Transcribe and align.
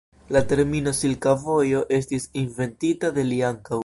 La 0.35 0.39
termino 0.51 0.93
"Silka 0.99 1.33
Vojo" 1.43 1.81
estis 1.99 2.25
inventita 2.45 3.13
de 3.19 3.27
li 3.33 3.39
ankaŭ. 3.51 3.79